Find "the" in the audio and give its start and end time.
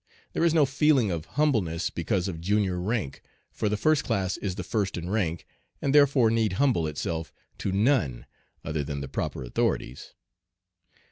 3.69-3.77, 4.55-4.63, 9.01-9.07